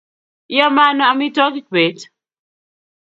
[0.55, 1.99] Iame ano amitwogikab beet?